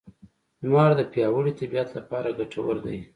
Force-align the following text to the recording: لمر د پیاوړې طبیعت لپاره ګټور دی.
لمر 0.63 0.91
د 0.97 1.01
پیاوړې 1.11 1.53
طبیعت 1.61 1.89
لپاره 1.97 2.35
ګټور 2.39 2.75
دی. 2.85 2.97